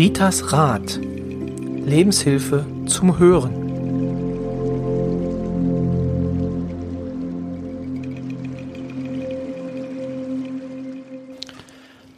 [0.00, 0.98] Ritas Rat.
[0.98, 3.52] Lebenshilfe zum Hören.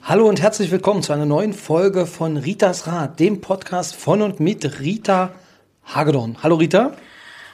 [0.04, 4.38] Hallo und herzlich willkommen zu einer neuen Folge von Ritas Rat, dem Podcast von und
[4.38, 5.32] mit Rita
[5.84, 6.36] Hagedorn.
[6.40, 6.92] Hallo Rita.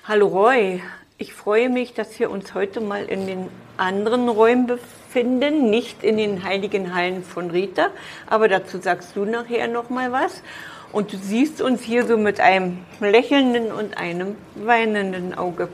[0.04, 0.82] Hallo Roy.
[1.16, 6.16] Ich freue mich, dass wir uns heute mal in den anderen Räumen befinden, nicht in
[6.16, 7.88] den heiligen Hallen von Rita,
[8.26, 10.42] aber dazu sagst du nachher noch mal was.
[10.90, 15.68] Und du siehst uns hier so mit einem lächelnden und einem weinenden Auge.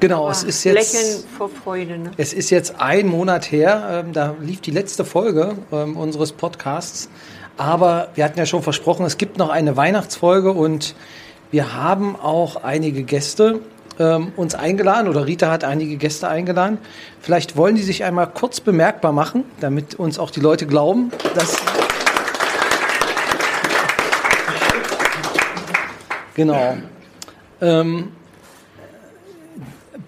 [0.00, 1.98] Genau, Aber es ist jetzt Lächeln vor Freude.
[1.98, 2.10] Ne?
[2.16, 7.08] Es ist jetzt ein Monat her, ähm, da lief die letzte Folge ähm, unseres Podcasts.
[7.58, 10.94] Aber wir hatten ja schon versprochen, es gibt noch eine Weihnachtsfolge und
[11.50, 13.60] wir haben auch einige Gäste
[14.00, 16.78] ähm, uns eingeladen oder Rita hat einige Gäste eingeladen.
[17.20, 21.56] Vielleicht wollen die sich einmal kurz bemerkbar machen, damit uns auch die Leute glauben, dass.
[26.34, 26.78] Genau.
[27.60, 28.12] Ähm,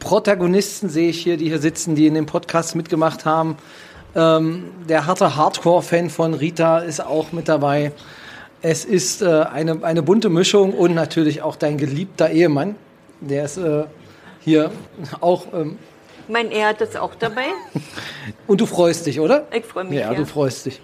[0.00, 3.58] Protagonisten sehe ich hier, die hier sitzen, die in dem Podcast mitgemacht haben.
[4.14, 7.92] Ähm, der harte Hardcore-Fan von Rita ist auch mit dabei.
[8.62, 12.76] Es ist äh, eine, eine bunte Mischung und natürlich auch dein geliebter Ehemann.
[13.28, 13.84] Der ist äh,
[14.40, 14.70] hier
[15.20, 15.46] auch.
[15.52, 15.78] Ähm,
[16.28, 17.46] Mein Erd ist auch dabei.
[18.46, 19.46] und du freust dich, oder?
[19.52, 19.98] Ich freue mich.
[19.98, 20.80] Ja, du freust dich.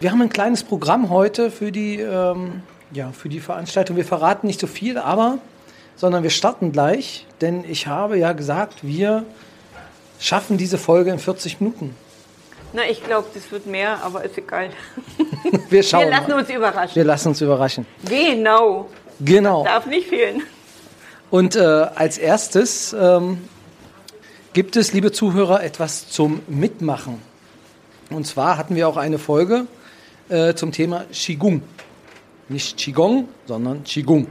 [0.00, 3.96] Wir haben ein kleines Programm heute für die, ähm, ja, für die Veranstaltung.
[3.96, 5.38] Wir verraten nicht so viel, aber,
[5.96, 9.24] sondern wir starten gleich, denn ich habe ja gesagt, wir
[10.20, 11.94] schaffen diese Folge in 40 Minuten.
[12.72, 14.70] Na, ich glaube, das wird mehr, aber ist egal.
[15.70, 16.02] Wir schauen.
[16.02, 16.40] Wir lassen mal.
[16.40, 16.94] uns überraschen.
[16.96, 17.86] Wir lassen uns überraschen.
[18.06, 18.90] Genau.
[19.20, 19.64] Genau.
[19.64, 20.42] Darf nicht fehlen.
[21.30, 23.38] Und äh, als erstes ähm,
[24.54, 27.20] gibt es, liebe Zuhörer, etwas zum Mitmachen.
[28.10, 29.66] Und zwar hatten wir auch eine Folge
[30.30, 31.62] äh, zum Thema Qigong.
[32.48, 34.26] Nicht Qigong, sondern Qigong.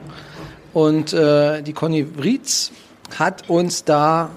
[0.74, 2.72] Und äh, die Conny Wrietz
[3.18, 4.31] hat uns da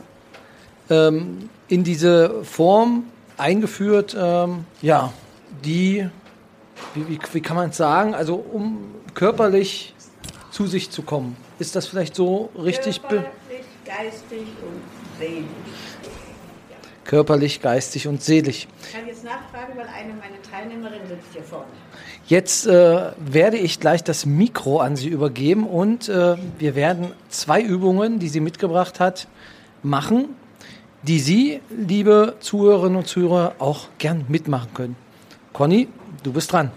[0.90, 3.04] ähm, in diese Form
[3.38, 5.14] eingeführt, ähm, ja,
[5.64, 6.06] die,
[6.94, 9.94] wie, wie, wie kann man es sagen, also um körperlich
[10.50, 11.36] zu sich zu kommen.
[11.60, 13.02] Ist das vielleicht so richtig?
[13.02, 13.34] Körperlich,
[13.84, 15.44] geistig und seelisch.
[17.04, 18.66] Körperlich, geistig und seelisch.
[18.82, 21.66] Ich kann jetzt nachfragen, weil eine meiner Teilnehmerinnen sitzt hier vorne.
[22.26, 27.60] Jetzt äh, werde ich gleich das Mikro an Sie übergeben und äh, wir werden zwei
[27.60, 29.28] Übungen, die sie mitgebracht hat,
[29.82, 30.30] machen,
[31.02, 34.96] die Sie, liebe Zuhörerinnen und Zuhörer, auch gern mitmachen können.
[35.52, 35.88] Conny,
[36.22, 36.70] du bist dran.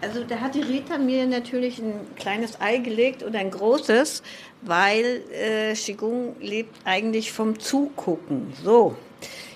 [0.00, 4.22] Also da hat die Rita mir natürlich ein kleines Ei gelegt und ein großes,
[4.62, 8.52] weil äh, Qigong lebt eigentlich vom Zugucken.
[8.62, 8.94] So,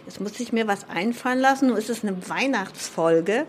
[0.06, 1.68] jetzt muss ich mir was einfallen lassen.
[1.68, 3.46] Nun ist es eine Weihnachtsfolge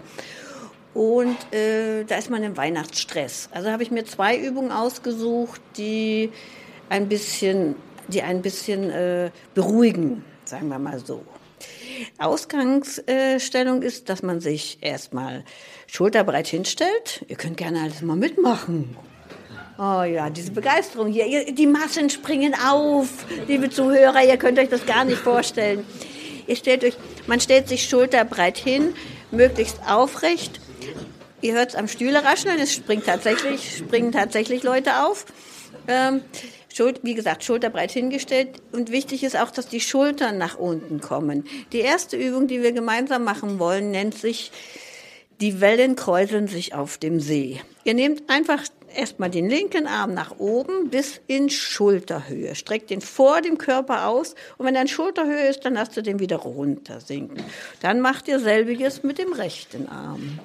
[0.94, 3.50] und äh, da ist man im Weihnachtsstress.
[3.51, 6.30] Also habe ich mir zwei Übungen ausgesucht, die
[6.90, 7.75] ein bisschen,
[8.09, 11.24] die ein bisschen äh, beruhigen, sagen wir mal so.
[12.17, 15.44] Ausgangsstellung ist, dass man sich erstmal
[15.88, 17.25] schulterbreit hinstellt.
[17.28, 18.95] Ihr könnt gerne alles mal mitmachen.
[19.78, 21.51] Oh ja, diese Begeisterung hier.
[21.53, 23.07] Die Massen springen auf,
[23.47, 24.23] liebe Zuhörer.
[24.23, 25.85] Ihr könnt euch das gar nicht vorstellen.
[26.47, 26.95] Ihr stellt euch,
[27.28, 28.94] man stellt sich schulterbreit hin,
[29.31, 30.59] möglichst aufrecht.
[31.41, 35.25] Ihr hört es am Stühle rascheln, es springt tatsächlich, springen tatsächlich Leute auf.
[35.88, 36.22] Ähm,
[37.04, 38.62] wie gesagt, schulterbreit hingestellt.
[38.72, 41.46] Und wichtig ist auch, dass die Schultern nach unten kommen.
[41.72, 44.52] Die erste Übung, die wir gemeinsam machen wollen, nennt sich
[45.40, 47.60] Die Wellen kräuseln sich auf dem See.
[47.84, 48.64] Ihr nehmt einfach
[48.96, 52.56] erstmal den linken Arm nach oben bis in Schulterhöhe.
[52.56, 56.04] Streckt den vor dem Körper aus und wenn er in Schulterhöhe ist, dann lasst ihr
[56.04, 57.44] den wieder runter sinken.
[57.81, 60.40] Dann macht ihr selbiges mit dem rechten Arm.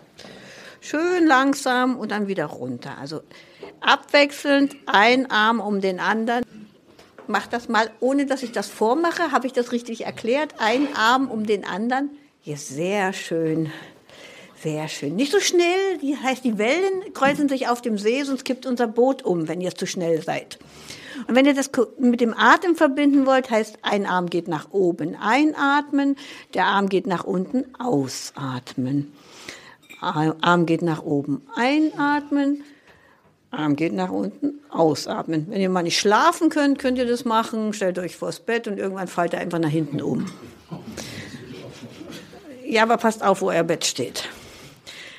[0.89, 2.97] Schön langsam und dann wieder runter.
[3.01, 3.23] Also
[3.81, 6.45] abwechselnd ein Arm um den anderen.
[7.27, 9.33] Mach das mal, ohne dass ich das vormache.
[9.33, 10.55] Habe ich das richtig erklärt?
[10.59, 12.11] Ein Arm um den anderen.
[12.45, 13.73] Ja, sehr schön.
[14.63, 15.17] Sehr schön.
[15.17, 15.99] Nicht so schnell.
[16.03, 19.61] Die heißt, die Wellen kreuzen sich auf dem See, sonst kippt unser Boot um, wenn
[19.61, 20.57] ihr zu schnell seid.
[21.27, 25.17] Und wenn ihr das mit dem Atem verbinden wollt, heißt, ein Arm geht nach oben
[25.17, 26.15] einatmen,
[26.55, 29.13] der Arm geht nach unten ausatmen.
[30.01, 32.63] Arm geht nach oben einatmen,
[33.51, 35.47] Arm geht nach unten ausatmen.
[35.49, 37.73] Wenn ihr mal nicht schlafen könnt, könnt ihr das machen.
[37.73, 40.27] Stellt euch vors Bett und irgendwann fallt ihr einfach nach hinten um.
[42.65, 44.29] Ja, aber passt auf, wo euer Bett steht.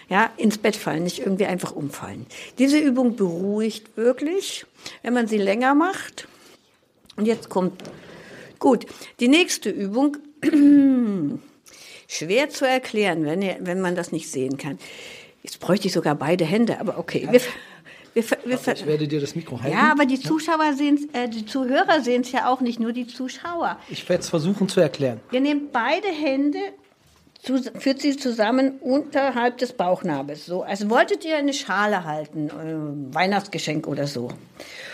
[0.09, 2.27] Ja, ins Bett fallen, nicht irgendwie einfach umfallen.
[2.59, 4.65] Diese Übung beruhigt wirklich,
[5.01, 6.27] wenn man sie länger macht.
[7.17, 7.83] Und jetzt kommt,
[8.59, 8.85] gut,
[9.19, 10.17] die nächste Übung,
[12.07, 14.79] schwer zu erklären, wenn, ihr, wenn man das nicht sehen kann.
[15.43, 17.27] Jetzt bräuchte ich sogar beide Hände, aber okay.
[17.29, 17.41] Wir,
[18.13, 19.77] wir, wir, ich werde dir das Mikro halten.
[19.77, 23.07] Ja, aber die Zuschauer sehen äh, die Zuhörer sehen es ja auch nicht, nur die
[23.07, 23.77] Zuschauer.
[23.89, 25.19] Ich werde es versuchen zu erklären.
[25.31, 26.57] Ihr nehmt beide Hände,
[27.41, 33.13] zu, führt sie zusammen unterhalb des Bauchnabels, so als wolltet ihr eine Schale halten, äh,
[33.15, 34.29] Weihnachtsgeschenk oder so.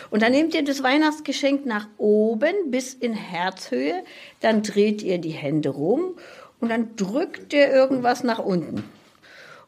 [0.09, 4.03] Und dann nehmt ihr das Weihnachtsgeschenk nach oben bis in Herzhöhe,
[4.41, 6.15] dann dreht ihr die Hände rum
[6.63, 8.85] und dann drückt ihr irgendwas nach unten.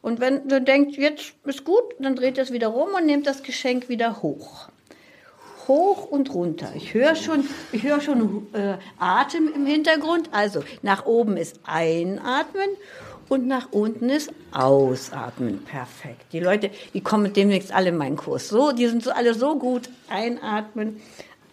[0.01, 3.44] Und wenn du denkst, jetzt ist gut, dann dreht es wieder rum und nehmt das
[3.44, 4.69] Geschenk wieder hoch.
[5.68, 6.71] Hoch und runter.
[6.74, 10.30] Ich höre schon, ich höre schon äh, Atem im Hintergrund.
[10.31, 12.69] Also nach oben ist einatmen
[13.27, 15.65] und nach unten ist ausatmen.
[15.65, 16.27] Perfekt.
[16.31, 18.47] Die Leute, die kommen demnächst alle in meinen Kurs.
[18.47, 19.89] So, die sind so alle so gut.
[20.07, 21.01] Einatmen,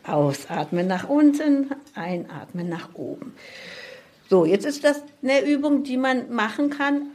[0.06, 3.34] ausatmen nach unten, einatmen nach oben.
[4.32, 7.08] So, jetzt ist das eine Übung, die man machen kann,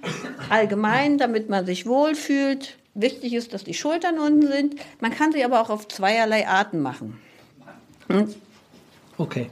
[0.49, 2.77] allgemein, damit man sich wohlfühlt.
[2.93, 4.75] Wichtig ist, dass die Schultern unten sind.
[4.99, 7.19] Man kann sie aber auch auf zweierlei Arten machen.
[8.05, 8.35] Hm?
[9.17, 9.49] Okay.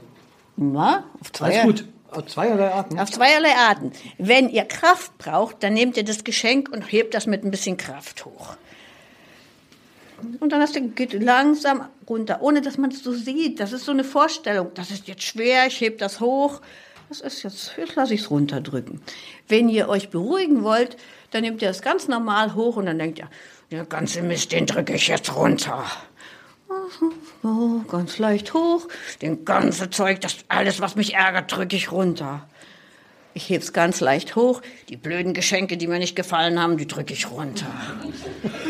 [0.54, 1.62] Na, auf zweierlei.
[1.62, 1.88] Alles gut.
[2.12, 3.00] Auf zweierlei Arten.
[3.00, 3.90] Auf zweierlei Arten.
[4.16, 7.76] Wenn ihr Kraft braucht, dann nehmt ihr das Geschenk und hebt das mit ein bisschen
[7.76, 8.56] Kraft hoch.
[10.38, 13.58] Und dann hast du, geht langsam runter, ohne dass man es so sieht.
[13.58, 14.70] Das ist so eine Vorstellung.
[14.74, 16.60] Das ist jetzt schwer, ich heb das hoch.
[17.08, 19.00] Das ist jetzt, jetzt lasse ich es runterdrücken.
[19.48, 20.96] Wenn ihr euch beruhigen wollt,
[21.30, 23.28] dann nehmt ihr es ganz normal hoch und dann denkt ihr,
[23.70, 25.84] der ganze Mist, den drücke ich jetzt runter.
[27.42, 28.88] Oh, ganz leicht hoch,
[29.22, 32.48] den ganze Zeug, das alles, was mich ärgert, drücke ich runter.
[33.36, 34.62] Ich heb's ganz leicht hoch.
[34.88, 37.66] Die blöden Geschenke, die mir nicht gefallen haben, die drücke ich runter.
[38.02, 38.14] Und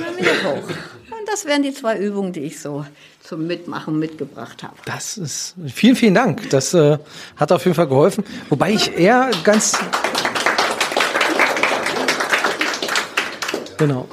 [0.01, 0.69] dann wieder hoch.
[0.69, 2.85] Und das wären die zwei Übungen, die ich so
[3.23, 4.75] zum Mitmachen mitgebracht habe.
[4.85, 6.51] Das ist vielen, vielen Dank.
[6.51, 6.99] Das äh,
[7.37, 8.25] hat auf jeden Fall geholfen.
[8.49, 9.79] Wobei ich eher ganz
[13.79, 14.09] genau.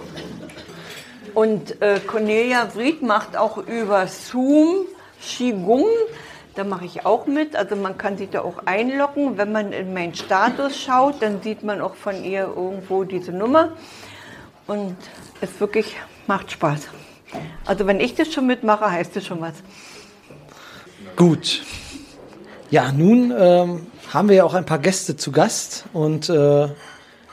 [1.34, 4.86] Und äh, Cornelia Fried macht auch über Zoom
[5.20, 5.88] Qigong.
[6.56, 7.56] Da mache ich auch mit.
[7.56, 9.38] Also man kann sich da auch einloggen.
[9.38, 13.70] Wenn man in meinen Status schaut, dann sieht man auch von ihr irgendwo diese Nummer.
[14.68, 14.96] Und
[15.42, 15.96] es wirklich
[16.28, 16.88] macht Spaß.
[17.66, 19.54] Also wenn ich das schon mitmache, heißt das schon was.
[21.16, 21.64] Gut.
[22.70, 26.70] Ja, nun ähm, haben wir ja auch ein paar Gäste zu Gast und äh,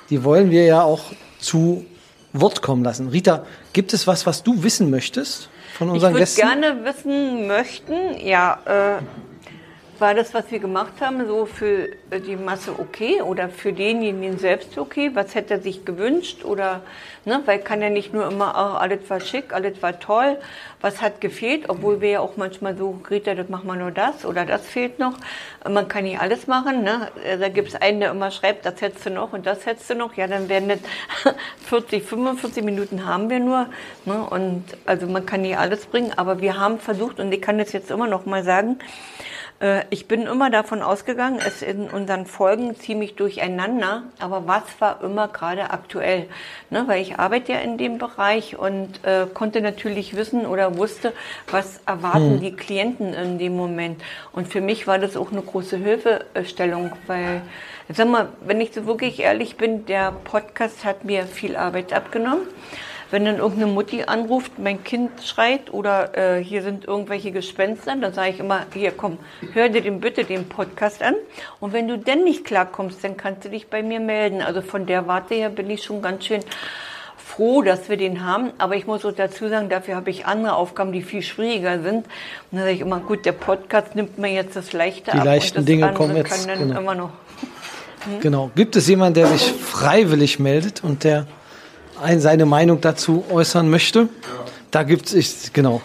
[0.08, 1.84] die wollen wir ja auch zu
[2.32, 3.08] Wort kommen lassen.
[3.08, 5.49] Rita, gibt es was, was du wissen möchtest
[5.80, 6.40] von unseren ich Gästen?
[6.40, 9.02] Ich würde gerne wissen möchten, ja, äh,
[10.00, 11.90] war das, was wir gemacht haben, so für
[12.26, 15.10] die Masse okay oder für denjenigen selbst okay?
[15.14, 16.44] Was hätte er sich gewünscht?
[16.44, 16.82] Oder,
[17.24, 20.38] ne, weil kann ja nicht nur immer, oh, alles war schick, alles war toll.
[20.80, 21.68] Was hat gefehlt?
[21.68, 24.98] Obwohl wir ja auch manchmal so, Greta, das machen wir nur das oder das fehlt
[24.98, 25.14] noch.
[25.68, 26.82] Man kann nicht alles machen.
[26.82, 27.08] Ne?
[27.38, 29.94] Da gibt es einen, der immer schreibt, das hättest du noch und das hättest du
[29.94, 30.14] noch.
[30.14, 30.80] Ja, dann werden das
[31.66, 33.66] 40, 45 Minuten haben wir nur.
[34.06, 34.24] Ne?
[34.30, 37.72] Und also man kann nicht alles bringen, aber wir haben versucht und ich kann das
[37.72, 39.39] jetzt immer noch mal sagen, äh,
[39.90, 45.02] ich bin immer davon ausgegangen, es ist in unseren Folgen ziemlich durcheinander, aber was war
[45.02, 46.28] immer gerade aktuell?
[46.70, 51.12] Ne, weil ich arbeite ja in dem Bereich und äh, konnte natürlich wissen oder wusste,
[51.50, 52.40] was erwarten hm.
[52.40, 54.02] die Klienten in dem Moment.
[54.32, 57.42] Und für mich war das auch eine große Hilfestellung, weil,
[57.90, 62.46] sag mal, wenn ich so wirklich ehrlich bin, der Podcast hat mir viel Arbeit abgenommen.
[63.10, 68.12] Wenn dann irgendeine Mutti anruft, mein Kind schreit oder äh, hier sind irgendwelche Gespenster, dann
[68.12, 69.18] sage ich immer, hier komm,
[69.52, 71.14] hör dir den bitte den Podcast an.
[71.58, 74.42] Und wenn du denn nicht klarkommst, dann kannst du dich bei mir melden.
[74.42, 76.42] Also von der Warte her bin ich schon ganz schön
[77.16, 78.50] froh, dass wir den haben.
[78.58, 82.04] Aber ich muss auch dazu sagen, dafür habe ich andere Aufgaben, die viel schwieriger sind.
[82.04, 82.06] Und
[82.52, 85.22] dann sage ich immer, gut, der Podcast nimmt mir jetzt das Leichte die ab.
[85.22, 86.46] Die leichten Dinge kommen jetzt.
[86.46, 86.78] Genau.
[86.78, 87.10] Immer noch.
[88.04, 88.20] Hm?
[88.20, 88.50] Genau.
[88.54, 91.26] Gibt es jemanden, der sich freiwillig meldet und der
[92.00, 94.00] ein, seine Meinung dazu äußern möchte.
[94.00, 94.08] Ja.
[94.70, 95.82] Da gibt es, genau.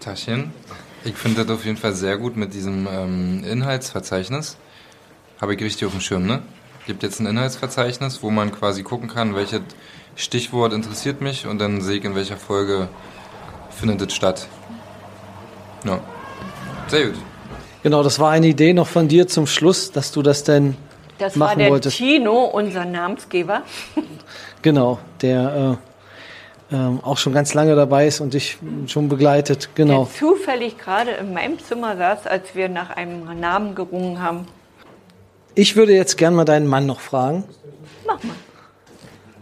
[0.00, 0.52] Taschen.
[1.04, 4.56] Ich finde das auf jeden Fall sehr gut mit diesem ähm, Inhaltsverzeichnis.
[5.40, 6.42] Habe ich richtig auf dem Schirm, ne?
[6.86, 9.60] Gibt jetzt ein Inhaltsverzeichnis, wo man quasi gucken kann, welches
[10.16, 12.88] Stichwort interessiert mich und dann sehe ich, in welcher Folge
[13.70, 14.48] findet es statt.
[15.84, 16.00] Ja.
[16.88, 17.14] Sehr gut.
[17.82, 20.76] Genau, das war eine Idee noch von dir zum Schluss, dass du das denn
[21.18, 21.96] das machen war der wolltest.
[21.96, 23.62] Tino, unser Namensgeber.
[24.60, 25.78] Genau, der
[26.70, 28.58] äh, äh, auch schon ganz lange dabei ist und dich
[28.88, 29.70] schon begleitet.
[29.76, 30.04] Genau.
[30.04, 34.46] Der zufällig gerade in meinem Zimmer saß, als wir nach einem Namen gerungen haben.
[35.54, 37.44] Ich würde jetzt gern mal deinen Mann noch fragen.
[38.06, 38.34] Mach mal.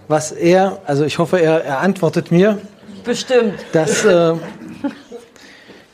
[0.08, 2.58] Was er, also ich hoffe, er, er antwortet mir.
[3.04, 3.54] Bestimmt.
[3.72, 4.34] Dass, äh,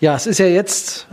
[0.00, 1.06] ja, es ist ja jetzt,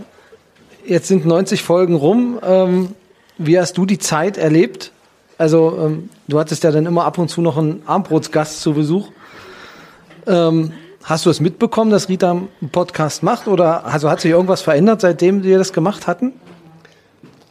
[0.85, 2.39] jetzt sind 90 Folgen rum.
[2.43, 2.95] Ähm,
[3.39, 4.91] wie hast du die Zeit erlebt
[5.37, 9.09] Also ähm, du hattest ja dann immer ab und zu noch einen Armbrotsgast zu Besuch.
[10.27, 14.61] Ähm, hast du es mitbekommen, dass Rita einen Podcast macht oder also hat sich irgendwas
[14.61, 16.33] verändert, seitdem wir das gemacht hatten?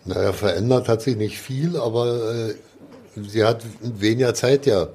[0.05, 2.55] Naja, verändert hat sich nicht viel, aber äh,
[3.27, 4.89] sie hat weniger Zeit ja,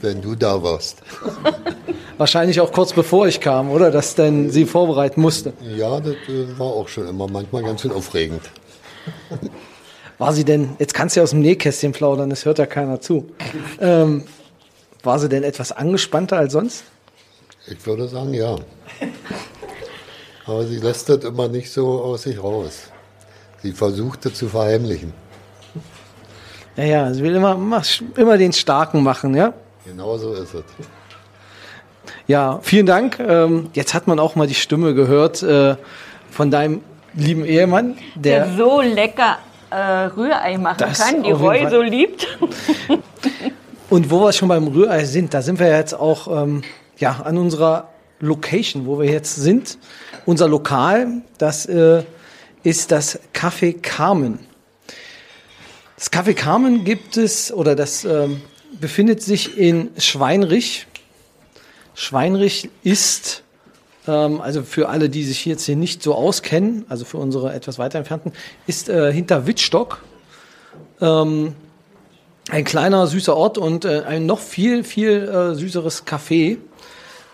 [0.00, 0.98] wenn du da warst.
[2.18, 3.92] Wahrscheinlich auch kurz bevor ich kam, oder?
[3.92, 5.52] Dass denn sie vorbereiten musste.
[5.76, 8.42] Ja, das äh, war auch schon immer manchmal ganz schön aufregend.
[10.18, 13.00] War sie denn, jetzt kannst du ja aus dem Nähkästchen plaudern, das hört ja keiner
[13.00, 13.30] zu.
[13.80, 14.24] Ähm,
[15.04, 16.84] war sie denn etwas angespannter als sonst?
[17.68, 18.56] Ich würde sagen, ja.
[20.46, 22.90] Aber sie lässt das immer nicht so aus sich raus.
[23.62, 25.12] Sie versucht es zu verheimlichen.
[26.76, 27.82] Ja, ja, sie will immer, immer,
[28.16, 29.52] immer den Starken machen, ja?
[29.84, 30.64] Genau so ist es.
[32.26, 33.18] Ja, vielen Dank.
[33.20, 35.76] Ähm, jetzt hat man auch mal die Stimme gehört äh,
[36.30, 36.82] von deinem
[37.14, 39.38] lieben Ehemann, der, Der so lecker
[39.70, 42.26] äh, Rührei machen Das kann, die Roy so liebt.
[43.90, 46.62] Und wo wir schon beim Rührei sind, da sind wir jetzt auch ähm,
[46.98, 47.88] ja, an unserer
[48.20, 49.78] Location, wo wir jetzt sind.
[50.26, 52.02] Unser Lokal, das äh,
[52.62, 54.40] ist das Café Carmen.
[55.96, 58.42] Das Café Carmen gibt es, oder das ähm,
[58.80, 60.86] befindet sich in Schweinrich.
[61.94, 63.42] Schweinrich ist,
[64.12, 67.98] also für alle, die sich jetzt hier nicht so auskennen, also für unsere etwas weiter
[67.98, 68.32] entfernten,
[68.66, 70.02] ist äh, hinter Wittstock.
[71.00, 71.54] Ähm,
[72.50, 76.56] ein kleiner süßer Ort und äh, ein noch viel, viel äh, süßeres Café.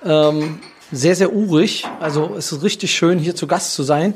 [0.04, 1.86] Ähm, sehr, sehr urig.
[2.00, 4.14] Also es ist richtig schön, hier zu Gast zu sein.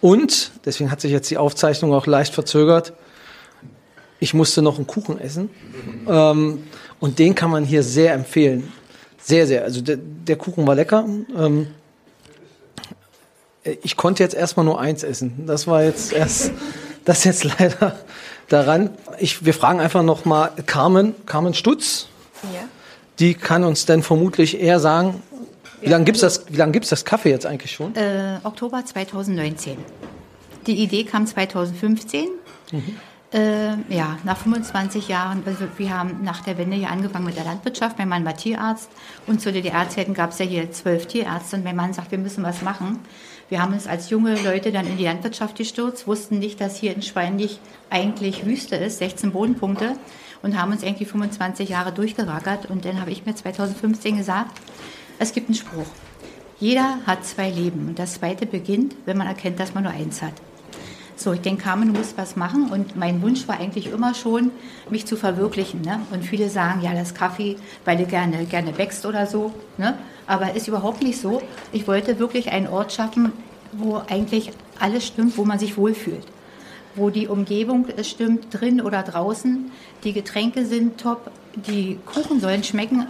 [0.00, 2.92] Und, deswegen hat sich jetzt die Aufzeichnung auch leicht verzögert,
[4.18, 5.50] ich musste noch einen Kuchen essen.
[6.08, 6.64] Ähm,
[7.00, 8.72] und den kann man hier sehr empfehlen.
[9.18, 9.64] Sehr, sehr.
[9.64, 11.06] Also der, der Kuchen war lecker.
[11.36, 11.68] Ähm,
[13.82, 15.44] ich konnte jetzt erstmal nur eins essen.
[15.46, 16.52] Das war jetzt erst,
[17.04, 17.96] das jetzt leider
[18.48, 18.90] daran.
[19.18, 22.08] Ich, wir fragen einfach noch mal Carmen, Carmen Stutz.
[22.42, 22.60] Ja.
[23.18, 25.22] Die kann uns dann vermutlich eher sagen,
[25.80, 27.94] wie lange gibt's das, wie lange gibt's das Kaffee jetzt eigentlich schon?
[27.94, 29.76] Äh, Oktober 2019.
[30.66, 32.28] Die Idee kam 2015.
[33.32, 37.44] Äh, ja, nach 25 Jahren, also wir haben nach der Wende hier angefangen mit der
[37.44, 37.98] Landwirtschaft.
[37.98, 38.88] Mein Mann war Tierarzt
[39.26, 42.44] und zu DDR-Zeiten gab es ja hier zwölf Tierärzte und mein Mann sagt, wir müssen
[42.44, 43.00] was machen.
[43.48, 46.92] Wir haben uns als junge Leute dann in die Landwirtschaft gestürzt, wussten nicht, dass hier
[46.92, 47.60] in Schweinlich
[47.90, 49.96] eigentlich Wüste ist, 16 Bodenpunkte
[50.42, 54.60] und haben uns irgendwie 25 Jahre durchgerackert und dann habe ich mir 2015 gesagt,
[55.20, 55.86] es gibt einen Spruch.
[56.58, 60.22] Jeder hat zwei Leben und das zweite beginnt, wenn man erkennt, dass man nur eins
[60.22, 60.34] hat.
[61.18, 62.70] So, ich denke, Carmen, du musst was machen.
[62.70, 64.50] Und mein Wunsch war eigentlich immer schon,
[64.90, 65.80] mich zu verwirklichen.
[65.80, 66.00] Ne?
[66.12, 67.56] Und viele sagen, ja, das Kaffee,
[67.86, 69.54] weil du gerne, gerne wächst oder so.
[69.78, 69.96] Ne?
[70.26, 71.40] Aber ist überhaupt nicht so.
[71.72, 73.32] Ich wollte wirklich einen Ort schaffen,
[73.72, 76.26] wo eigentlich alles stimmt, wo man sich wohlfühlt.
[76.94, 79.70] Wo die Umgebung stimmt, drin oder draußen.
[80.04, 81.30] Die Getränke sind top.
[81.56, 83.06] Die Kuchen sollen schmecken.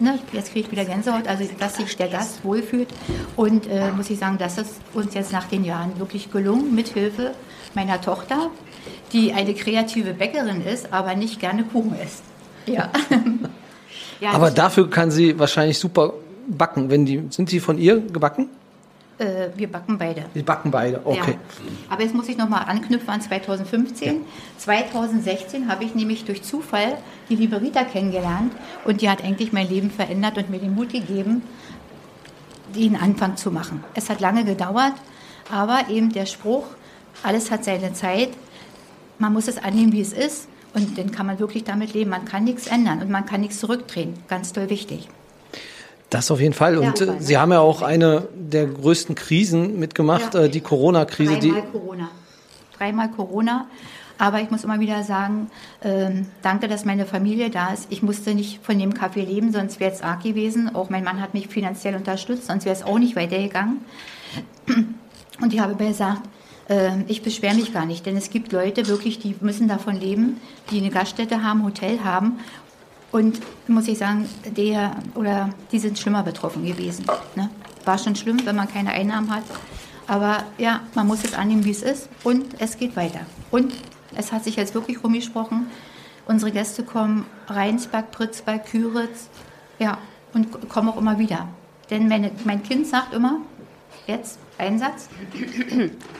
[0.00, 0.18] Ne?
[0.32, 1.26] Jetzt kriege ich wieder Gänsehaut.
[1.26, 2.88] Also, dass sich der Gast wohlfühlt.
[3.36, 6.88] Und äh, muss ich sagen, das ist uns jetzt nach den Jahren wirklich gelungen, mit
[6.88, 7.32] Hilfe
[7.74, 8.50] meiner Tochter,
[9.12, 12.22] die eine kreative Bäckerin ist, aber nicht gerne Kuchen isst.
[12.66, 12.90] Ja.
[14.20, 16.14] ja Aber dafür kann sie wahrscheinlich super
[16.48, 16.90] backen.
[16.90, 18.48] Wenn die, sind sie von ihr gebacken?
[19.18, 20.24] Äh, wir backen beide.
[20.34, 21.32] Die backen beide, okay.
[21.32, 21.88] Ja.
[21.88, 24.22] Aber jetzt muss ich nochmal anknüpfen an 2015.
[24.58, 26.98] 2016 habe ich nämlich durch Zufall
[27.30, 28.52] die liebe Rita kennengelernt
[28.84, 31.42] und die hat eigentlich mein Leben verändert und mir den Mut gegeben,
[32.74, 33.82] den Anfang zu machen.
[33.94, 34.94] Es hat lange gedauert,
[35.50, 36.66] aber eben der Spruch,
[37.22, 38.30] alles hat seine Zeit,
[39.18, 42.10] man muss es annehmen, wie es ist und dann kann man wirklich damit leben.
[42.10, 44.12] Man kann nichts ändern und man kann nichts zurückdrehen.
[44.28, 45.08] Ganz toll wichtig.
[46.10, 46.78] Das auf jeden Fall.
[46.78, 47.20] Und Ja, äh?
[47.20, 50.42] Sie haben ja auch eine der größten Krisen mitgemacht, Ja.
[50.42, 51.38] äh, die Corona-Krise.
[51.38, 52.08] Die, Dreimal Corona.
[52.78, 53.66] Dreimal Corona.
[54.18, 55.50] Aber ich muss immer wieder sagen,
[55.82, 57.86] ähm, danke, dass meine Familie da ist.
[57.90, 60.74] Ich musste nicht von dem Kaffee leben, sonst wäre es arg gewesen.
[60.74, 63.84] Auch mein Mann hat mich finanziell unterstützt, sonst wäre es auch nicht weitergegangen.
[65.42, 66.22] Und ich habe mir gesagt,
[66.70, 70.40] ähm, ich beschwere mich gar nicht, denn es gibt Leute wirklich, die müssen davon leben,
[70.70, 72.38] die eine Gaststätte haben, Hotel haben.
[73.16, 77.06] Und muss ich sagen, der oder die sind schlimmer betroffen gewesen.
[77.34, 77.48] Ne?
[77.86, 79.44] War schon schlimm, wenn man keine Einnahmen hat.
[80.06, 82.10] Aber ja, man muss es annehmen, wie es ist.
[82.24, 83.20] Und es geht weiter.
[83.50, 83.72] Und
[84.14, 85.68] es hat sich jetzt wirklich rumgesprochen.
[86.26, 89.30] Unsere Gäste kommen Rheinsberg, Pritzberg, Küritz.
[89.78, 89.96] Ja,
[90.34, 91.48] und kommen auch immer wieder.
[91.88, 93.38] Denn meine, mein Kind sagt immer,
[94.06, 95.08] jetzt ein Satz.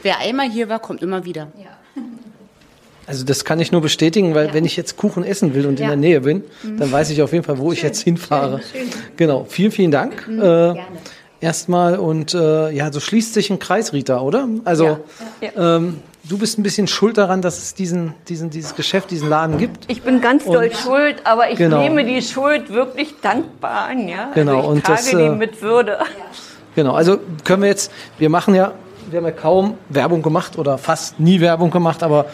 [0.03, 1.49] Wer einmal hier war, kommt immer wieder.
[3.07, 4.55] Also das kann ich nur bestätigen, weil Ja.
[4.55, 5.89] wenn ich jetzt Kuchen essen will und in Ja.
[5.89, 6.45] der Nähe bin,
[6.79, 8.61] dann weiß ich auf jeden Fall, wo ich jetzt hinfahre.
[8.73, 9.01] schön, schön.
[9.17, 9.47] Genau.
[9.49, 10.27] Vielen, vielen Dank.
[10.29, 10.79] äh, Gerne.
[11.41, 14.49] Erstmal und äh, ja, so schließt sich ein Kreis, Rita, oder?
[14.65, 14.99] Also
[15.41, 15.77] Ja.
[15.77, 15.99] Ähm,
[16.29, 19.85] du bist ein bisschen schuld daran, dass es diesen, diesen, dieses Geschäft, diesen Laden gibt.
[19.89, 21.81] Ich bin ganz doll schuld, aber ich Genau.
[21.83, 24.09] nehme die Schuld wirklich dankbar an.
[24.09, 24.31] Ja?
[24.35, 25.99] Genau, Also ich und trage das, die äh, mit Würde.
[26.75, 28.73] Genau, also können wir jetzt, wir machen ja,
[29.11, 32.27] wir haben ja kaum Werbung gemacht oder fast nie Werbung gemacht, aber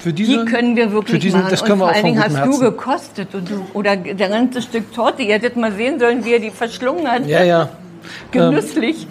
[0.00, 1.50] für diese, Die können wir wirklich für diesen, machen.
[1.50, 2.60] das können und wir vor allen Dingen hast du Herzen.
[2.60, 5.22] gekostet und du, oder der ganze Stück Torte.
[5.22, 7.26] Ihr hättet mal sehen sollen, wie er die verschlungen hat.
[7.26, 7.68] Ja, ja.
[8.30, 9.06] Genüsslich.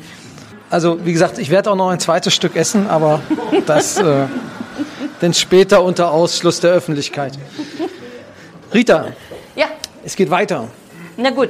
[0.69, 3.21] Also wie gesagt, ich werde auch noch ein zweites Stück essen, aber
[3.65, 4.25] das äh,
[5.21, 7.37] denn später unter Ausschluss der Öffentlichkeit.
[8.73, 9.07] Rita,
[9.55, 9.67] Ja,
[10.03, 10.67] es geht weiter.
[11.17, 11.49] na gut.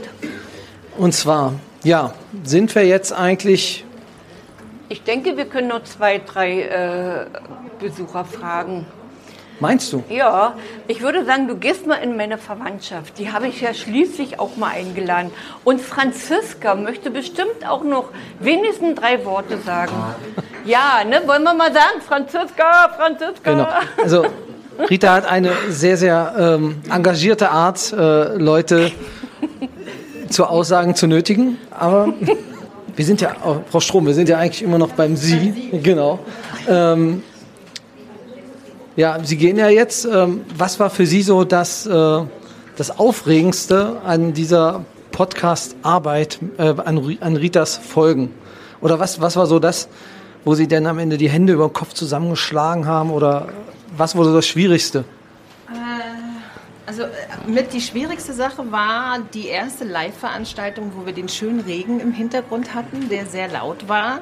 [0.98, 1.54] Und zwar,
[1.84, 2.14] ja,
[2.44, 3.86] sind wir jetzt eigentlich,
[4.90, 7.26] Ich denke, wir können noch zwei, drei äh,
[7.80, 8.86] Besucher fragen.
[9.60, 10.04] Meinst du?
[10.10, 10.56] Ja,
[10.88, 13.18] ich würde sagen, du gehst mal in meine Verwandtschaft.
[13.18, 15.32] Die habe ich ja schließlich auch mal eingeladen.
[15.64, 18.10] Und Franziska möchte bestimmt auch noch
[18.40, 19.94] wenigstens drei Worte sagen.
[20.66, 21.22] Ja, ne?
[21.26, 22.02] Wollen wir mal sagen?
[22.06, 23.52] Franziska, Franziska.
[23.52, 23.68] Genau.
[24.04, 24.26] Also
[24.90, 28.92] Rita hat eine sehr, sehr ähm, engagierte Art, äh, Leute
[30.30, 31.58] zu Aussagen zu nötigen.
[31.72, 32.14] Aber
[32.96, 35.70] wir sind ja, oh, Frau Strom, wir sind ja eigentlich immer noch beim Sie.
[35.84, 36.20] Genau.
[36.68, 37.24] Ähm,
[38.98, 40.04] ja, Sie gehen ja jetzt.
[40.04, 42.20] Ähm, was war für Sie so das, äh,
[42.76, 48.34] das Aufregendste an dieser Podcast-Arbeit, äh, an, Ri- an Ritas Folgen?
[48.82, 49.88] Oder was, was war so das,
[50.44, 53.12] wo Sie denn am Ende die Hände über den Kopf zusammengeschlagen haben?
[53.12, 53.48] Oder
[53.96, 55.06] was wurde das Schwierigste?
[56.86, 57.08] Also äh,
[57.46, 62.74] mit die schwierigste Sache war die erste Live-Veranstaltung, wo wir den schönen Regen im Hintergrund
[62.74, 64.20] hatten, der sehr laut war.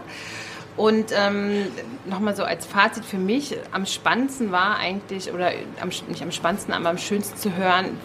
[0.78, 1.68] Und ähm,
[2.06, 5.52] nochmal so als Fazit für mich, am spannendsten war eigentlich, oder
[5.82, 7.98] am, nicht am spannendsten, aber am schönsten zu hören,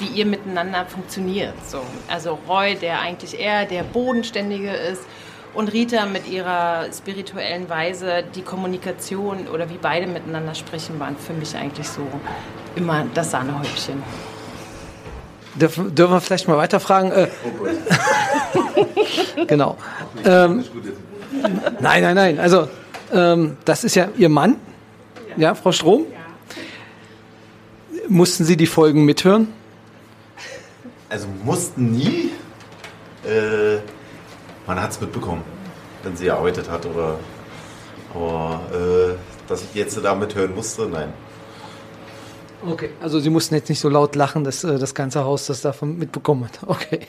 [0.00, 1.54] wie ihr miteinander funktioniert.
[1.66, 1.80] So.
[2.08, 5.02] Also Roy, der eigentlich eher der Bodenständige ist,
[5.56, 11.32] und Rita mit ihrer spirituellen Weise, die Kommunikation oder wie beide miteinander sprechen, waren für
[11.32, 12.02] mich eigentlich so
[12.74, 14.02] immer das Sahnehäubchen.
[15.54, 17.10] Dürfen, dürfen wir vielleicht mal weiterfragen?
[17.10, 17.28] Äh,
[19.46, 19.78] genau.
[20.26, 20.62] Ähm,
[21.80, 22.38] nein, nein, nein.
[22.38, 22.68] Also,
[23.12, 24.56] ähm, das ist ja Ihr Mann,
[25.36, 26.06] ja, Frau Strom?
[28.08, 29.48] Mussten Sie die Folgen mithören?
[31.08, 32.30] Also mussten nie.
[33.24, 33.78] Äh,
[34.66, 35.42] man hat es mitbekommen,
[36.02, 37.18] wenn sie gearbeitet hat oder.
[38.14, 39.14] Aber äh,
[39.48, 41.12] dass ich jetzt damit hören musste, nein.
[42.66, 42.90] Okay.
[43.00, 45.98] Also Sie mussten jetzt nicht so laut lachen, dass äh, das ganze Haus das davon
[45.98, 46.60] mitbekommen hat.
[46.66, 47.00] Okay.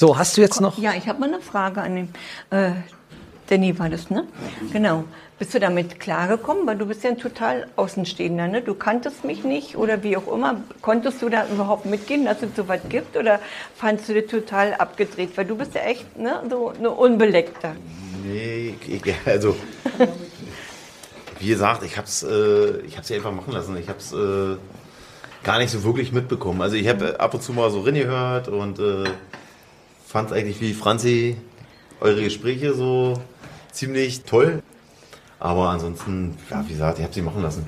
[0.00, 0.78] So, hast du jetzt noch?
[0.78, 2.08] Ja, ich habe mal eine Frage an den.
[2.48, 2.70] Äh,
[3.50, 4.26] Danny war das, ne?
[4.72, 5.04] Genau.
[5.38, 6.66] Bist du damit klargekommen?
[6.66, 8.62] Weil du bist ja ein total Außenstehender, ne?
[8.62, 10.62] Du kanntest mich nicht oder wie auch immer.
[10.80, 13.14] Konntest du da überhaupt mitgehen, dass es so was gibt?
[13.14, 13.40] Oder
[13.76, 15.36] fandst du das total abgedreht?
[15.36, 16.44] Weil du bist ja echt, ne?
[16.48, 17.76] So eine Unbeleckter.
[18.24, 18.76] Nee,
[19.26, 19.54] also.
[21.40, 23.76] Wie gesagt, ich hab's, äh, ich hab's ja einfach machen lassen.
[23.76, 24.56] Ich hab's äh,
[25.42, 26.62] gar nicht so wirklich mitbekommen.
[26.62, 29.04] Also ich habe ab und zu mal so gehört und äh,
[30.10, 31.36] fand eigentlich wie Franzi
[32.00, 33.20] eure Gespräche so
[33.70, 34.60] ziemlich toll.
[35.38, 37.64] Aber ansonsten, ja, wie gesagt, ich habe sie machen lassen.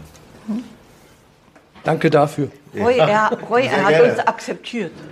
[1.84, 2.50] Danke dafür.
[2.74, 4.10] Roy, er, Roy, er hat gerne.
[4.12, 4.92] uns akzeptiert.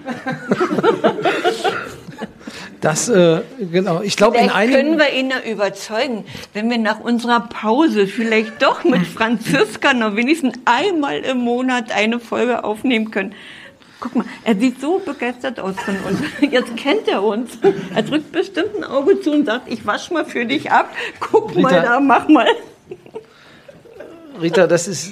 [2.81, 4.01] Das, äh, genau.
[4.01, 4.99] Ich glaube, in Vielleicht können einigen.
[4.99, 10.59] wir ihn ja überzeugen, wenn wir nach unserer Pause vielleicht doch mit Franziska noch wenigstens
[10.65, 13.35] einmal im Monat eine Folge aufnehmen können.
[14.01, 16.21] Guck mal, er sieht so begeistert aus von uns.
[16.51, 17.59] Jetzt kennt er uns.
[17.95, 20.91] Er drückt bestimmt ein Auge zu und sagt, ich wasch mal für dich ab.
[21.21, 21.83] Guck mal Rita.
[21.83, 22.49] da, mach mal.
[24.41, 25.11] Rita, das ist,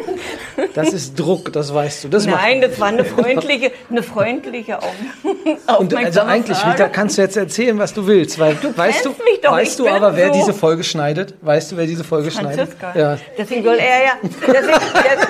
[0.74, 2.08] das ist Druck, das weißt du.
[2.08, 4.92] Das Nein, das war eine freundliche, eine freundliche Auf
[5.24, 6.58] Und also aufmerksame eigentlich.
[6.66, 9.88] Rita, kannst du jetzt erzählen, was du willst, weil weißt du, mich doch, weißt du
[9.88, 10.34] aber, wer so.
[10.34, 11.34] diese Folge schneidet?
[11.40, 12.92] Weißt du, wer diese Folge Franziska.
[12.92, 12.96] schneidet?
[12.96, 13.18] Ja.
[13.38, 15.26] Deswegen soll er ja, deswegen, des-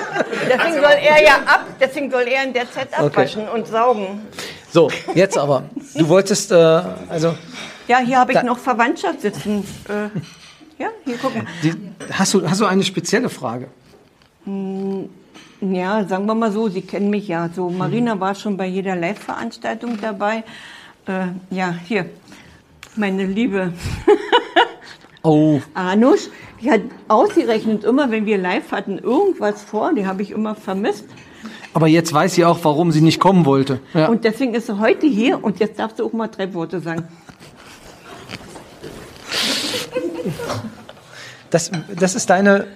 [0.47, 4.21] deswegen soll er ja ab, deswegen soll er in der Zeit abwaschen und saugen.
[4.71, 5.63] So, jetzt aber.
[5.95, 6.55] Du wolltest, äh,
[7.09, 7.35] also,
[7.87, 9.65] Ja, hier habe ich noch Verwandtschaft sitzen.
[9.89, 10.17] Äh,
[10.81, 11.45] ja, hier guck mal.
[11.63, 11.73] die,
[12.11, 13.67] hast du, hast du eine spezielle Frage?
[15.61, 17.49] Ja, sagen wir mal so, Sie kennen mich ja.
[17.55, 20.43] So, Marina war schon bei jeder Live-Veranstaltung dabei.
[21.05, 22.07] Äh, ja, hier,
[22.95, 23.73] meine liebe
[25.23, 26.29] Oh, Anusch,
[26.61, 29.93] die hat ausgerechnet immer, wenn wir live hatten, irgendwas vor.
[29.93, 31.05] Die habe ich immer vermisst.
[31.75, 33.79] aber jetzt weiß sie auch, warum sie nicht kommen wollte.
[33.93, 34.07] Ja.
[34.09, 37.03] Und deswegen ist sie heute hier und jetzt darfst du auch mal drei Worte sagen.
[41.49, 42.67] Das, das ist deine,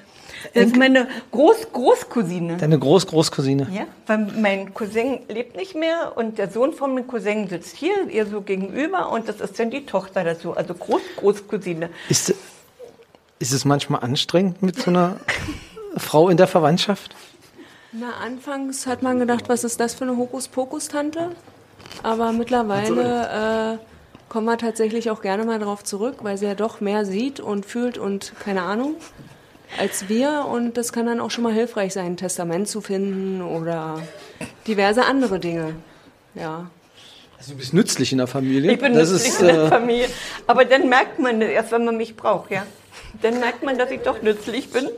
[0.54, 2.58] Das ist meine Groß Großcousine.
[2.58, 3.68] deine Groß-Großcousine.
[3.72, 8.08] Ja, weil mein Cousin lebt nicht mehr und der Sohn von meinem Cousin sitzt hier,
[8.10, 11.90] ihr so gegenüber und das ist dann die Tochter dazu, also Groß Großcousine.
[12.10, 12.34] Ist,
[13.40, 15.18] Ist es manchmal anstrengend mit so einer
[15.98, 17.16] Frau in der Verwandtschaft?
[17.94, 21.32] Na, anfangs hat man gedacht, was ist das für eine Hokuspokus-Tante?
[22.04, 23.95] Aber mittlerweile äh,
[24.36, 27.66] kommen wir tatsächlich auch gerne mal drauf zurück, weil sie ja doch mehr sieht und
[27.66, 28.96] fühlt und keine Ahnung
[29.80, 30.46] als wir.
[30.52, 34.02] Und das kann dann auch schon mal hilfreich sein, ein Testament zu finden oder
[34.68, 35.76] diverse andere Dinge.
[36.34, 36.70] Ja.
[37.38, 38.74] Also du bist nützlich in der Familie.
[38.74, 40.10] Ich bin das nützlich ist, in der äh, Familie.
[40.48, 42.66] Aber dann merkt man erst, wenn man mich braucht, ja.
[43.22, 44.90] Dann merkt man, dass ich doch nützlich bin.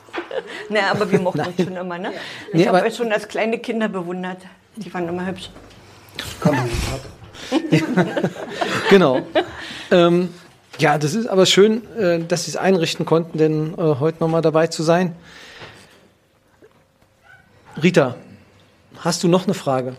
[0.70, 2.12] Na, aber wir mochten uns schon immer, ne?
[2.48, 4.38] Ich Nee, habe aber- euch schon als kleine Kinder bewundert.
[4.74, 5.50] Die waren immer hübsch.
[8.90, 9.22] Genau.
[9.90, 10.28] ähm,
[10.78, 14.42] ja, das ist aber schön, äh, dass Sie es einrichten konnten, denn äh, heute nochmal
[14.42, 15.14] dabei zu sein.
[17.82, 18.14] Rita,
[18.98, 19.96] hast du noch eine Frage?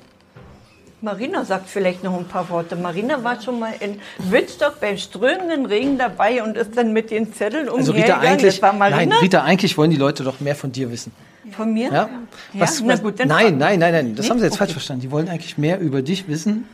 [1.02, 2.76] Marina sagt vielleicht noch ein paar Worte.
[2.76, 7.32] Marina war schon mal in Wittstock beim strömenden Regen dabei und ist dann mit den
[7.34, 11.12] Zetteln Also Rita, eigentlich, nein, Rita, eigentlich wollen die Leute doch mehr von dir wissen.
[11.52, 11.91] von mir.
[11.91, 12.10] Ja?
[12.54, 12.67] Ja?
[12.84, 14.32] Na gut, dann nein, nein, nein, nein, das Nee?
[14.32, 14.60] haben sie jetzt Okay.
[14.60, 15.02] falsch verstanden.
[15.02, 16.67] Die wollen eigentlich mehr über dich wissen,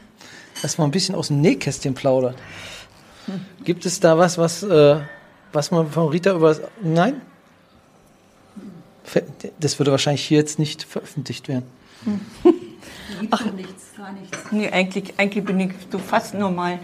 [0.64, 2.38] dass man ein bisschen aus dem Nähkästchen plaudert.
[3.26, 3.42] Hm.
[3.66, 5.02] Gibt es da was, was, äh,
[5.52, 6.58] was man von Rita über...
[6.82, 7.22] Nein?
[9.60, 11.66] Das würde wahrscheinlich hier jetzt nicht veröffentlicht werden.
[13.32, 14.38] Ach, nichts, gar nichts.
[14.52, 16.80] Nee, eigentlich, eigentlich bin ich so fast normal.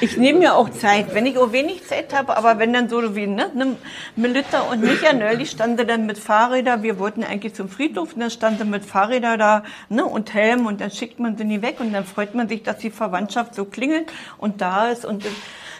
[0.00, 3.14] Ich nehme mir auch Zeit, wenn ich auch wenig Zeit habe, aber wenn dann so
[3.14, 3.76] wie ne, ne,
[4.16, 8.30] Melita und Micha neulich standen dann mit Fahrrädern, wir wollten eigentlich zum Friedhof und dann
[8.30, 11.92] standen mit Fahrrädern da ne, und Helm und dann schickt man sie nie weg und
[11.92, 15.24] dann freut man sich, dass die Verwandtschaft so klingelt und da ist und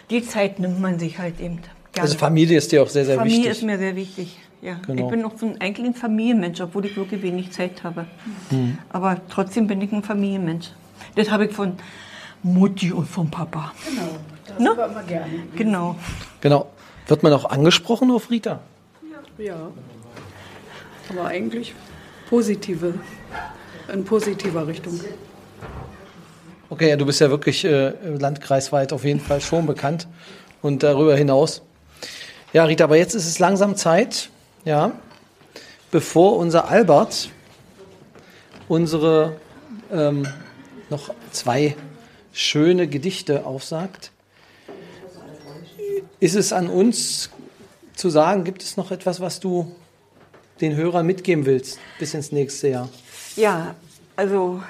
[0.09, 1.57] die Zeit nimmt man sich halt eben
[1.93, 2.01] gerne.
[2.01, 3.51] Also Familie ist dir auch sehr, sehr Familie wichtig.
[3.51, 4.37] ist mir sehr wichtig.
[4.61, 5.05] Ja, Genau.
[5.05, 8.05] ich bin auch so ein, eigentlich ein Familienmensch, obwohl ich wirklich wenig Zeit habe.
[8.51, 8.77] Mhm.
[8.89, 10.67] Aber trotzdem bin ich ein Familienmensch.
[11.15, 11.73] Das habe ich von
[12.43, 13.71] Mutti und vom Papa.
[13.87, 15.03] Genau, das Ne?
[15.07, 15.33] gerne.
[15.55, 15.95] Genau.
[16.41, 16.67] Genau.
[17.07, 18.59] Wird man auch angesprochen auf Rita?
[19.37, 19.55] Ja.
[21.09, 21.73] Aber eigentlich
[22.29, 22.93] positive,
[23.91, 24.99] in positiver Richtung.
[26.69, 30.07] Okay, ja, du bist ja wirklich äh, landkreisweit auf jeden Fall schon bekannt
[30.61, 31.61] und darüber hinaus.
[32.53, 34.29] Ja, Rita, aber jetzt ist es langsam Zeit,
[34.63, 34.91] ja,
[35.91, 37.29] bevor unser Albert
[38.69, 39.35] unsere
[39.91, 40.25] ähm,
[40.89, 41.75] noch zwei
[42.31, 44.11] schöne Gedichte aufsagt.
[46.19, 47.29] Ist es an uns
[47.95, 49.75] zu sagen, gibt es noch etwas, was du
[50.61, 52.89] den Hörern mitgeben willst bis ins nächste Jahr?
[53.35, 53.75] Ja,
[54.15, 54.61] also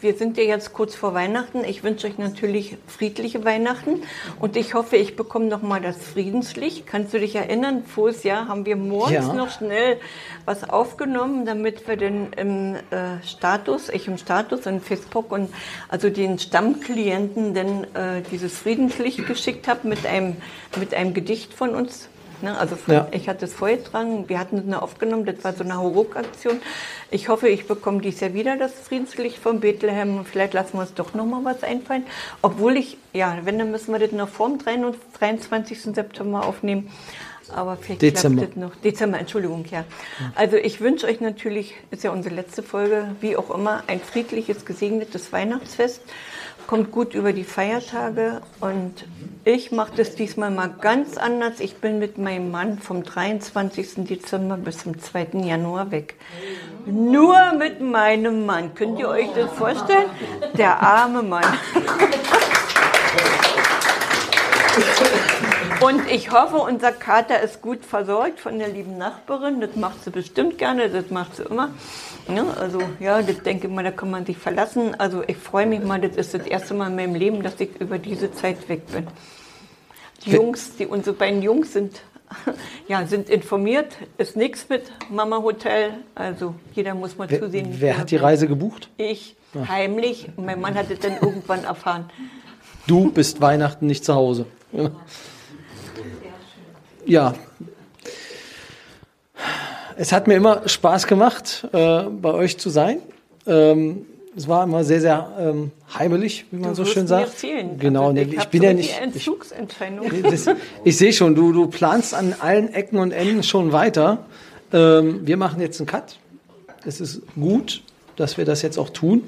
[0.00, 1.64] wir sind ja jetzt kurz vor Weihnachten.
[1.64, 4.02] Ich wünsche euch natürlich friedliche Weihnachten
[4.40, 6.86] und ich hoffe, ich bekomme noch mal das Friedenslicht.
[6.86, 7.84] Kannst du dich erinnern?
[7.84, 9.32] Voriges Jahr haben wir morgens Ja.
[9.32, 9.98] noch schnell
[10.44, 15.48] was aufgenommen, damit wir den im äh, Status, ich im Status in Facebook und
[15.88, 20.36] also den Stammklienten denn äh, dieses Friedenslicht geschickt habe mit einem
[20.78, 22.08] mit einem Gedicht von uns.
[22.42, 23.08] Ne, also von, Ja.
[23.12, 26.60] ich hatte es vorgetragen, wir hatten es nur aufgenommen, das war so eine Hauruck-Aktion.
[27.10, 30.80] Ich hoffe, ich bekomme dies Jahr wieder das Friedenslicht von Bethlehem und vielleicht lassen wir
[30.82, 32.04] uns doch noch mal was einfallen.
[32.42, 35.80] Obwohl ich, ja, wenn, dann müssen wir das noch vor dem 23.
[35.94, 36.90] September aufnehmen.
[37.54, 38.42] Aber vielleicht Dezember.
[38.42, 38.74] klappt das noch.
[38.76, 39.84] Dezember, Entschuldigung, ja.
[40.34, 44.64] Also ich wünsche euch natürlich, ist ja unsere letzte Folge, wie auch immer, ein friedliches,
[44.64, 46.00] gesegnetes Weihnachtsfest.
[46.66, 49.04] Kommt gut über die Feiertage und
[49.44, 51.60] ich mache das diesmal mal ganz anders.
[51.60, 54.04] Ich bin mit meinem Mann vom 23.
[54.04, 55.28] Dezember bis zum 2.
[55.44, 56.16] Januar weg.
[56.84, 58.74] Nur mit meinem Mann.
[58.74, 60.10] Könnt ihr euch das vorstellen?
[60.58, 61.44] Der arme Mann.
[65.80, 69.60] Und ich hoffe, unser Kater ist gut versorgt von der lieben Nachbarin.
[69.60, 71.70] Das macht sie bestimmt gerne, das macht sie immer.
[72.34, 74.94] Ja, also ja, das denke ich mal, da kann man sich verlassen.
[74.98, 77.78] Also ich freue mich mal, das ist das erste Mal in meinem Leben, dass ich
[77.78, 79.06] über diese Zeit weg bin.
[80.24, 82.00] Die Jungs, die, unsere beiden Jungs sind,
[82.88, 85.94] ja, sind informiert, ist nichts mit Mama Hotel.
[86.14, 87.76] Also jeder muss mal Wer, zusehen.
[87.78, 88.88] wer hat die Reise gebucht?
[88.96, 89.36] Ich,
[89.68, 90.30] heimlich.
[90.36, 92.08] Und mein Mann hat es dann irgendwann erfahren.
[92.86, 94.46] Du bist Weihnachten nicht zu Hause.
[94.72, 94.90] Ja.
[97.06, 97.34] Ja.
[99.96, 102.98] Es hat mir immer Spaß gemacht, äh, bei euch zu sein.
[103.46, 104.04] Ähm,
[104.36, 107.28] es war immer sehr, sehr ähm, heimelig, wie man Du so schön mir sagt.
[107.30, 107.78] fehlen.
[107.78, 108.90] Genau, Also nee, ich ich bin so ja die nicht.
[108.90, 110.10] Ich, Entzugsentscheidung.
[110.22, 110.46] das,
[110.84, 114.26] ich sehe schon, du, du planst an allen Ecken und Enden schon weiter.
[114.72, 116.18] Ähm, wir machen jetzt einen Cut.
[116.84, 117.82] Es ist gut,
[118.16, 119.22] dass wir das jetzt auch tun.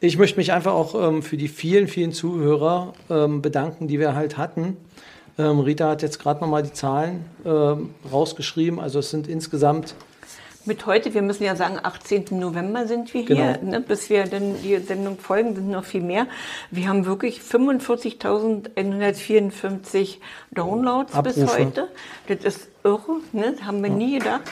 [0.00, 4.14] Ich möchte mich einfach auch ähm, für die vielen, vielen Zuhörer ähm, bedanken, die wir
[4.14, 4.76] halt hatten.
[5.38, 8.80] Ähm, Rita hat jetzt gerade nochmal die Zahlen ähm, rausgeschrieben.
[8.80, 9.94] Also es sind insgesamt
[10.64, 12.24] Mit heute, wir müssen ja sagen, 18.
[12.30, 13.70] November sind wir hier, Genau.
[13.72, 16.26] ne, bis wir dann die Sendung folgen, sind noch viel mehr.
[16.70, 20.16] Wir haben wirklich 45.154
[20.52, 21.58] Downloads bis Abrufe.
[21.58, 21.88] heute.
[22.28, 23.52] Das ist irre, ne?
[23.56, 24.42] das haben wir nie gedacht.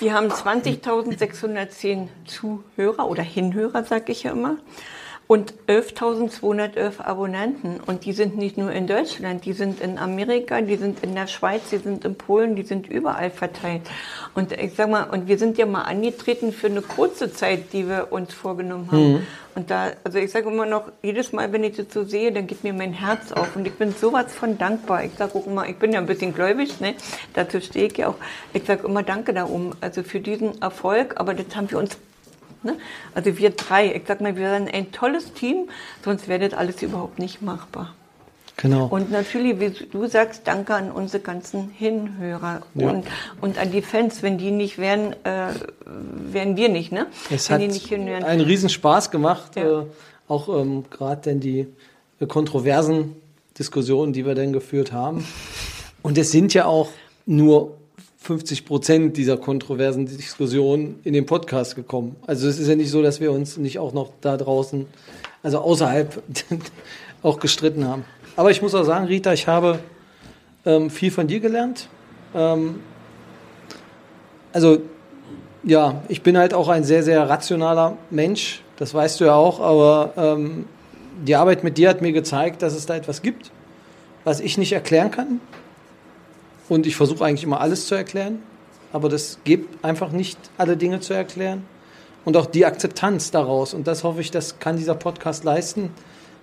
[0.00, 4.56] Wir haben 20.610 Zuhörer oder Hinhörer, sag ich ja immer.
[5.32, 7.80] Und 11.211 Abonnenten.
[7.86, 11.26] Und die sind nicht nur in Deutschland, die sind in Amerika, die sind in der
[11.26, 13.80] Schweiz, die sind in Polen, die sind überall verteilt.
[14.34, 17.88] Und ich sag mal, und wir sind ja mal angetreten für eine kurze Zeit, die
[17.88, 19.12] wir uns vorgenommen haben.
[19.12, 19.26] Mhm.
[19.54, 22.46] Und da, also ich sage immer noch, jedes Mal, wenn ich das so sehe, dann
[22.46, 23.56] geht mir mein Herz auf.
[23.56, 25.04] Und ich bin sowas von dankbar.
[25.04, 26.94] Ich sage auch immer, ich bin ja ein bisschen gläubig, ne?
[27.32, 28.16] dazu stehe ich ja auch.
[28.52, 31.14] Ich sage immer Danke darum, also für diesen Erfolg.
[31.18, 31.96] Aber das haben wir uns,
[32.64, 32.76] ne?
[33.14, 35.68] also wir drei, ich sag mal, wir sind ein tolles Team,
[36.04, 37.94] sonst wäre das alles überhaupt nicht machbar.
[38.58, 38.86] Genau.
[38.86, 42.90] Und natürlich, wie du sagst, danke an unsere ganzen Hinhörer Ja.
[42.90, 43.06] und,
[43.40, 44.22] und an die Fans.
[44.22, 45.48] Wenn die nicht wären, äh,
[45.86, 47.06] wären wir nicht, ne?
[47.30, 49.80] Es Wenn hat einen Riesenspaß gemacht, Ja.
[49.80, 49.86] äh,
[50.28, 51.66] auch ähm, gerade denn die
[52.20, 53.16] äh, kontroversen
[53.58, 55.26] Diskussionen, die wir dann geführt haben.
[56.02, 56.90] Und es sind ja auch
[57.26, 57.78] nur
[58.22, 62.14] 50 Prozent dieser kontroversen Diskussionen in den Podcast gekommen.
[62.24, 64.86] Also es ist ja nicht so, dass wir uns nicht auch noch da draußen,
[65.42, 66.22] also außerhalb,
[67.22, 68.04] auch gestritten haben.
[68.36, 69.80] Aber ich muss auch sagen, Rita, ich habe
[70.64, 71.88] ähm, viel von dir gelernt.
[72.32, 72.76] Ähm,
[74.52, 74.78] also
[75.64, 78.62] ja, ich bin halt auch ein sehr, sehr rationaler Mensch.
[78.76, 79.58] Das weißt du ja auch.
[79.58, 80.66] Aber ähm,
[81.26, 83.50] die Arbeit mit dir hat mir gezeigt, dass es da etwas gibt,
[84.22, 85.40] was ich nicht erklären kann.
[86.68, 88.42] Und ich versuche eigentlich immer alles zu erklären.
[88.92, 91.64] Aber das gibt einfach nicht alle Dinge zu erklären.
[92.24, 93.74] Und auch die Akzeptanz daraus.
[93.74, 95.90] Und das hoffe ich, das kann dieser Podcast leisten,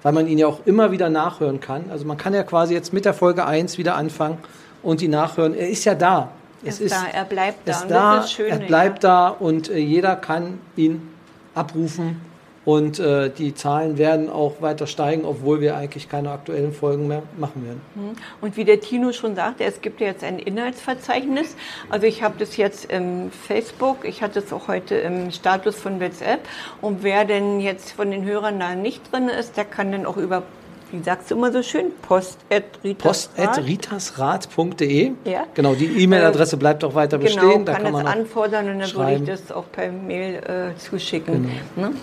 [0.03, 1.85] weil man ihn ja auch immer wieder nachhören kann.
[1.89, 4.39] Also man kann ja quasi jetzt mit der Folge 1 wieder anfangen
[4.83, 5.53] und ihn nachhören.
[5.53, 6.31] Er ist ja da.
[6.63, 7.71] Er ist da, er bleibt da.
[7.71, 11.07] ist da, Schöne, er bleibt da und äh, jeder kann ihn
[11.55, 12.28] abrufen
[12.69, 17.23] und äh, die Zahlen werden auch weiter steigen, obwohl wir eigentlich keine aktuellen Folgen mehr
[17.39, 17.81] machen werden.
[17.95, 18.11] Mhm.
[18.41, 21.55] Und wie der Tino schon sagte, es gibt ja jetzt ein Inhaltsverzeichnis.
[21.89, 25.99] Also ich habe das jetzt im Facebook, ich hatte es auch heute im Status von
[25.99, 26.41] WhatsApp.
[26.79, 30.17] Und wer denn jetzt von den Hörern da nicht drin ist, der kann dann auch
[30.17, 30.43] über,
[30.91, 35.45] wie sagst du immer so schön, post.ritas post.ritasrat.de Ja.
[35.55, 37.41] Genau, die E-Mail-Adresse bleibt auch weiter bestehen.
[37.41, 39.23] Genau, da kann, kann man es auch anfordern und dann würde schreiben.
[39.23, 41.49] ich das auch per Mail äh, zuschicken.
[41.75, 41.93] Ne?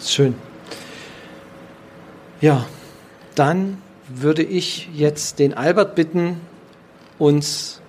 [0.00, 0.34] Schön.
[2.40, 2.66] Ja,
[3.34, 6.40] dann würde ich jetzt den Albert bitten,
[7.18, 7.80] uns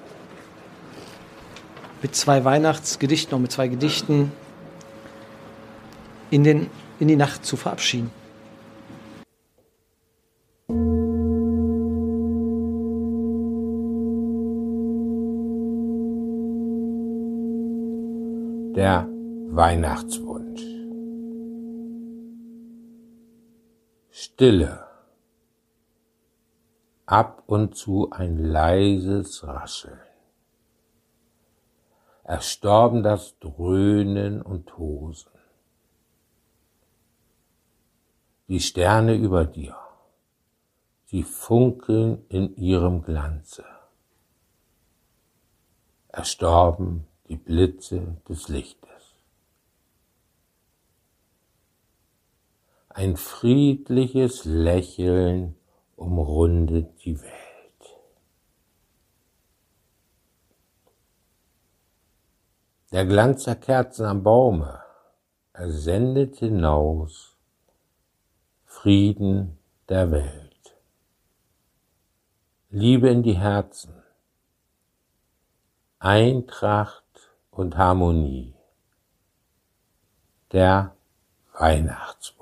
[2.02, 4.32] mit zwei Weihnachtsgedichten, noch mit zwei Gedichten
[6.32, 6.70] in, den,
[7.00, 8.12] in die Nacht zu verabschieden.
[18.76, 19.08] Der
[19.52, 20.69] Weihnachtswunsch.
[24.22, 24.86] Stille.
[27.06, 29.98] Ab und zu ein leises Rascheln.
[32.26, 35.32] Erstorben das Dröhnen und Tosen.
[38.50, 39.78] Die Sterne über dir,
[41.06, 43.64] sie funkeln in ihrem Glanze.
[46.10, 48.99] Erstorben die Blitze des Lichtes.
[52.90, 55.56] Ein friedliches Lächeln
[55.96, 57.36] umrundet die Welt.
[62.92, 64.82] Der Glanz der Kerzen am Baume,
[65.54, 67.38] er sendet hinaus
[68.66, 70.76] Frieden der Welt.
[72.72, 73.94] Liebe in die Herzen,
[76.00, 78.56] Eintracht und Harmonie.
[80.52, 80.96] Der
[81.54, 82.39] Weihnachtswunsch.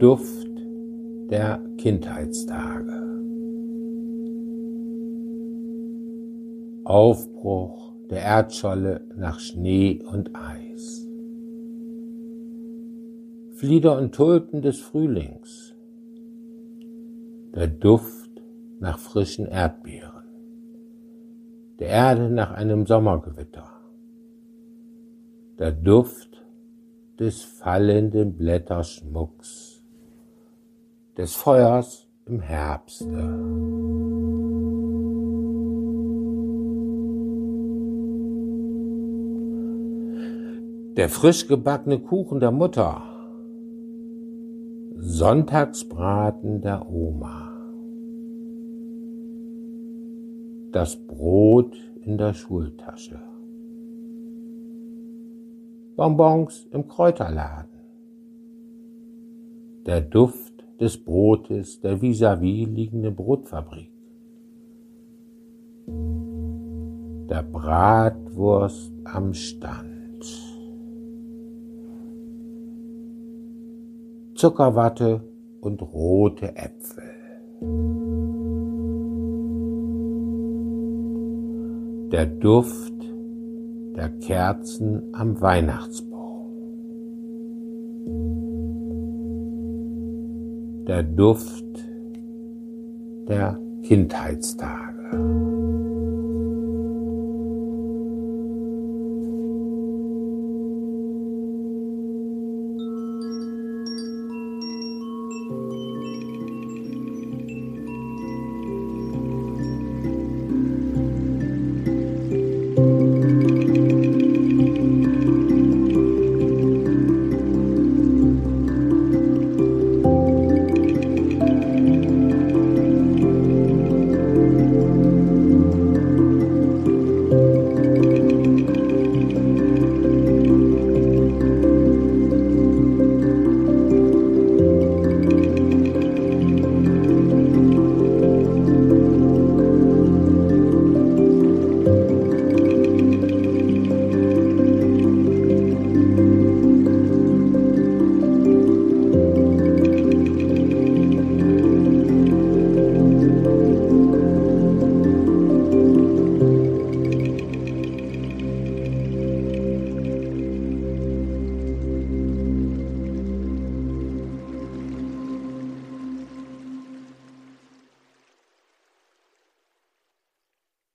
[0.00, 0.48] Duft
[1.28, 3.20] der Kindheitstage.
[6.84, 11.06] Aufbruch der Erdscholle nach Schnee und Eis.
[13.56, 15.74] Flieder und Tulpen des Frühlings.
[17.54, 18.30] Der Duft
[18.78, 20.24] nach frischen Erdbeeren.
[21.78, 23.68] Der Erde nach einem Sommergewitter.
[25.58, 26.42] Der Duft
[27.18, 29.69] des fallenden Blätterschmucks.
[31.20, 33.04] Des Feuers im Herbste.
[40.96, 43.02] Der frisch gebackene Kuchen der Mutter.
[44.96, 47.52] Sonntagsbraten der Oma.
[50.72, 53.20] Das Brot in der Schultasche.
[55.96, 57.68] Bonbons im Kräuterladen.
[59.86, 60.49] Der Duft
[60.80, 63.92] des Brotes der vis-à-vis liegenden Brotfabrik.
[67.28, 70.24] Der Bratwurst am Stand.
[74.34, 75.22] Zuckerwatte
[75.60, 77.04] und rote Äpfel.
[82.10, 82.94] Der Duft
[83.96, 86.09] der Kerzen am Weihnachtsbaum.
[90.90, 91.86] Der Duft
[93.28, 95.39] der Kindheitstage.